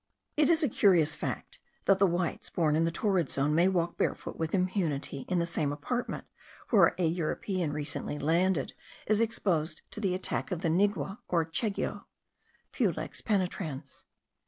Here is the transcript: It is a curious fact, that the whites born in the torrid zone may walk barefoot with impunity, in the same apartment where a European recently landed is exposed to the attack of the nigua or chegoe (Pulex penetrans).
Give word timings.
It 0.35 0.49
is 0.49 0.63
a 0.63 0.67
curious 0.67 1.13
fact, 1.13 1.59
that 1.85 1.99
the 1.99 2.07
whites 2.07 2.49
born 2.49 2.75
in 2.75 2.85
the 2.85 2.91
torrid 2.91 3.29
zone 3.29 3.53
may 3.53 3.67
walk 3.67 3.97
barefoot 3.97 4.35
with 4.35 4.55
impunity, 4.55 5.25
in 5.29 5.37
the 5.37 5.45
same 5.45 5.71
apartment 5.71 6.25
where 6.71 6.95
a 6.97 7.05
European 7.05 7.71
recently 7.71 8.17
landed 8.17 8.73
is 9.05 9.21
exposed 9.21 9.83
to 9.91 9.99
the 9.99 10.15
attack 10.15 10.49
of 10.49 10.63
the 10.63 10.69
nigua 10.71 11.19
or 11.27 11.45
chegoe 11.45 12.05
(Pulex 12.73 13.21
penetrans). 13.23 14.05